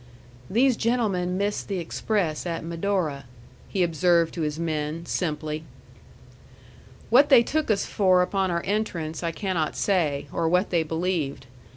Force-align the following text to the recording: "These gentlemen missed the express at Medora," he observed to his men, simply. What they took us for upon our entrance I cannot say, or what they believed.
"These 0.49 0.77
gentlemen 0.77 1.37
missed 1.37 1.67
the 1.67 1.77
express 1.77 2.47
at 2.47 2.63
Medora," 2.63 3.25
he 3.69 3.83
observed 3.83 4.33
to 4.33 4.41
his 4.41 4.57
men, 4.57 5.05
simply. 5.05 5.63
What 7.11 7.29
they 7.29 7.43
took 7.43 7.69
us 7.69 7.85
for 7.85 8.23
upon 8.23 8.49
our 8.49 8.63
entrance 8.65 9.21
I 9.21 9.31
cannot 9.31 9.75
say, 9.75 10.25
or 10.33 10.49
what 10.49 10.71
they 10.71 10.81
believed. 10.81 11.45